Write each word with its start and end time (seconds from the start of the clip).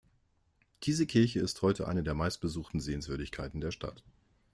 Diese 0.81 1.05
Kirche 1.05 1.41
ist 1.41 1.61
heute 1.61 1.87
eine 1.87 2.01
der 2.01 2.15
meistbesuchten 2.15 2.79
Sehenswürdigkeiten 2.79 3.61
der 3.61 3.69
Stadt. 3.69 4.01